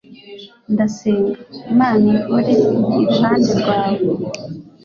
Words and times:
ndasenga, 0.73 1.31
imana 1.71 2.03
ihore 2.15 2.53
iruhande 2.99 3.51
rwawe 3.59 3.97